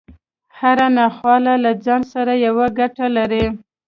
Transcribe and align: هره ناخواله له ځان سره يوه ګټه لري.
هره 0.59 0.87
ناخواله 0.97 1.53
له 1.63 1.71
ځان 1.85 2.01
سره 2.13 2.33
يوه 2.45 2.67
ګټه 2.79 3.07
لري. 3.17 3.45